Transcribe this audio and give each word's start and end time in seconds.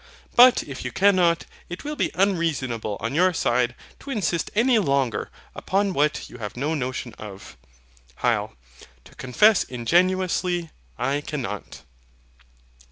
But 0.35 0.63
if 0.63 0.83
you 0.83 0.91
cannot, 0.91 1.45
it 1.69 1.83
will 1.83 1.95
be 1.95 2.09
unreasonable 2.15 2.97
on 3.01 3.13
your 3.13 3.33
side 3.33 3.75
to 3.99 4.09
insist 4.09 4.49
any 4.55 4.79
longer 4.79 5.29
upon 5.53 5.93
what 5.93 6.27
you 6.27 6.39
have 6.39 6.57
no 6.57 6.73
notion 6.73 7.13
of. 7.19 7.55
HYL. 8.23 8.53
To 9.05 9.13
confess 9.13 9.63
ingenuously, 9.63 10.71
I 10.97 11.21
cannot. 11.21 11.83